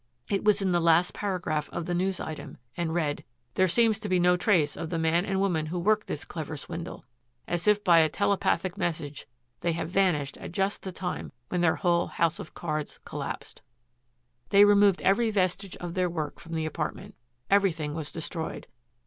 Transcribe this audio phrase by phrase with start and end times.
[0.31, 4.09] It was in the last paragraph of the news item, and read: "There seems to
[4.09, 7.05] be no trace of the man and woman who worked this clever swindle.
[7.47, 9.27] As if by a telepathic message
[9.59, 13.61] they have vanished at just the time when their whole house of cards collapsed."
[14.49, 17.13] They removed every vestige of their work from the apartment.
[17.51, 18.65] Everything was destroyed.